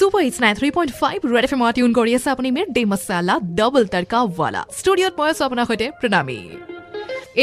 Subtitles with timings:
[0.00, 2.82] Super hits nine three point five red F M tune কৰি আছে আপুনি মিৰ day
[2.92, 4.18] masala double তাৰকা
[4.78, 6.38] ষ্টুডিঅ'ত মই আছো আপোনাৰ সৈতে প্ৰণামী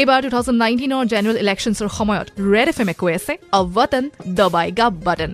[0.00, 4.04] এইবাৰ টু থাউজেণ্ড নাইনটিনৰ জেনেৰেল ইলেকশ্যনছৰ সময়ত ৰেড এফ এমে কৈ আছে অ বটন
[4.38, 5.32] দবাই গা বটন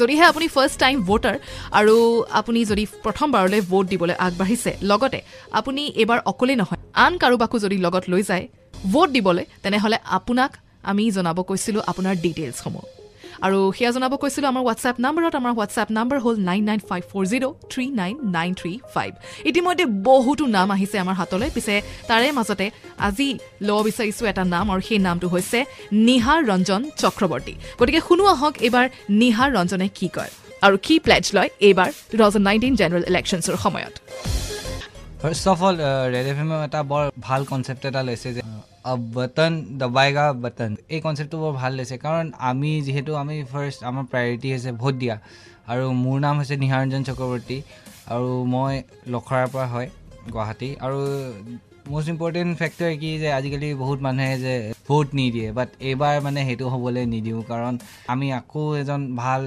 [0.00, 1.36] যদিহে আপুনি ফাৰ্ষ্ট টাইম ভোটাৰ
[1.78, 1.96] আৰু
[2.40, 5.20] আপুনি যদি প্ৰথমবাৰলৈ ভোট দিবলৈ আগবাঢ়িছে লগতে
[5.58, 8.46] আপুনি এইবাৰ অকলেই নহয় আন কাৰোবাকো যদি লগত লৈ যায়
[8.92, 10.50] ভোট দিবলৈ তেনেহ'লে আপোনাক
[10.90, 12.84] আমি জনাব কৈছিলোঁ আপোনাৰ ডিটেইলছসমূহ
[13.46, 17.24] আৰু সেয়া জনাব কৈছিলোঁ আমাৰ হোৱাটছএপ নাম্বাৰত আমাৰ হোৱাটছএপ নাম্বাৰ হ'ল nine nine five four
[17.30, 19.10] zero' three nine nine three five
[19.50, 21.74] ইতিমধ্যে বহুতো নাম আহিছে আমাৰ হাতলৈ পিছে
[22.08, 22.66] তাৰে মাজতে
[23.06, 23.28] আজি
[23.66, 25.58] ল'ব বিচাৰিছোঁ এটা নাম আৰু সেই নামটো হৈছে
[26.08, 28.86] নিহাৰ ৰঞ্জন চক্ৰৱৰ্তী। গতিকে শুনো আহক এইবাৰ
[29.20, 30.32] নিহাৰ ৰঞ্জনে কি কয়
[30.66, 33.94] আৰু কি প্লেজ লয় এইবাৰ টু থাউজেণ্ড নাইনটিন জেনেৰেল ইলেকশ্যনছৰ সময়ত।
[35.20, 35.76] First of all
[36.14, 38.42] red F এমে এটা বৰ ভাল কনচেপ্ট এটা লৈছে যে
[39.14, 44.48] বটন দবাইগা বটন এই কনচেপ্টটো বৰ ভাল লৈছে কাৰণ আমি যিহেতু আমি ফাৰ্ষ্ট আমাৰ প্ৰায়ৰিটি
[44.54, 45.16] হৈছে ভোট দিয়া
[45.70, 47.58] আৰু মোৰ নাম হৈছে নিহাৰঞ্জন চক্ৰৱৰ্তী
[48.12, 48.74] আৰু মই
[49.12, 49.88] লখৰাৰ পৰা হয়
[50.28, 50.98] গুৱাহাটী আৰু
[51.90, 54.54] মষ্ট ইম্পৰ্টেণ্ট ফেক্টৰ কি যে আজিকালি বহুত মানুহে যে
[54.88, 57.74] ভোট নিদিয়ে বাট এইবাৰ মানে সেইটো হ'বলৈ নিদিওঁ কাৰণ
[58.08, 59.42] আমি আকৌ এজন ভাল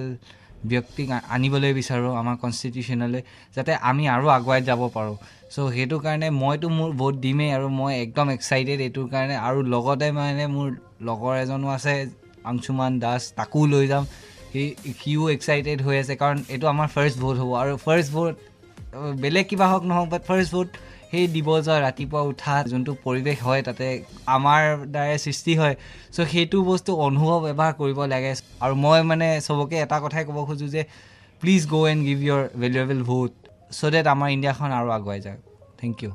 [0.71, 3.21] ব্যক্তিক আনিবলৈ বিচাৰোঁ আমাৰ কনষ্টিটিউশ্যনলৈ
[3.55, 5.15] যাতে আমি আৰু আগুৱাই যাব পাৰোঁ।
[5.53, 10.07] চ' সেইটো কাৰণে মইতো মোৰ ভোট দিমেই আৰু মই একদম এক্সাইটেড এইটোৰ কাৰণে আৰু লগতে
[10.17, 10.67] মানে মোৰ
[11.07, 11.93] লগৰ এজনো আছে
[12.51, 14.03] আংশুমান দাস তাকো লৈ যাম।
[14.51, 14.63] সি
[14.99, 18.33] সিও এক্সাইটেড হৈ আছে কাৰণ এইটো আমাৰ ফাৰ্ষ্ট ভোট হ'ব আৰু ফাৰ্ষ্ট ভোট
[19.23, 20.69] বেলেগ কিবা হওক নহওক বাট ফাৰ্ষ্ট ভোট
[21.11, 23.87] সেই দিব যোৱা ৰাতিপুৱা উঠা যোনটো পৰিৱেশ হয় তাতে
[24.35, 24.61] আমাৰ
[24.93, 25.75] দ্বাৰাই সৃষ্টি হয়।
[26.15, 28.31] চ' সেইটো বস্তু অনুভৱ এবাৰ কৰিব লাগে।
[28.63, 30.81] আৰু মই মানে চবকে এটা কথাই ক'ব খোজোঁ যে
[31.41, 33.31] please go' and give your valuable vote
[33.77, 35.39] so' that আমাৰ ইণ্ডিয়াখন আৰু আগুৱাই যাওক।
[35.79, 36.11] থেংক ইউ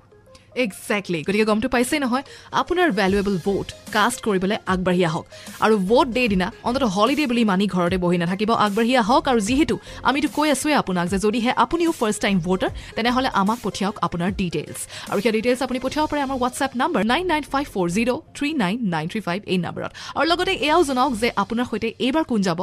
[0.65, 2.25] একজেক্টলি গতিকে গমটো পাইছেই নহয়।
[2.61, 5.25] আপোনাৰ ভেলুৱেবল ভোট কাষ্ট কৰিবলৈ আগবাঢ়ি আহক।
[5.65, 9.75] আৰু ভোট ডে দিনা অন্ততঃ হলিডে বুলি মানি ঘৰতে বহি নাথাকিব আগবাঢ়ি আহক। আৰু যিহেতু
[10.09, 14.79] আমিতো কৈ আছোৱে আপোনাক যে যদিহে আপুনিও ফাৰ্ষ্ট টাইম ভোটাৰ তেনেহ'লে আমাক পঠিয়াওক আপোনাৰ ডিটেইলছ
[15.11, 18.49] আৰু সেই ডিটেইলছ আপুনি পঠিয়াব পাৰে আমাৰ WhatsApp number nine nine five four zero' three
[18.63, 22.41] nine nine three five এই নাম্বাৰত আৰু লগতে এয়াও জনাওক যে আপোনাৰ সৈতে এইবাৰ কোন
[22.49, 22.61] যাব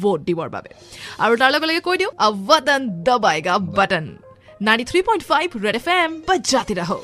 [0.00, 0.70] ভোট দিবৰ বাবে।
[1.24, 2.12] আৰু তাৰ লগে লগে কৈ দিওঁ
[2.48, 2.82] button
[3.78, 4.06] button.
[4.66, 7.02] Ninety three point five red F M বাজাতে ৰাহক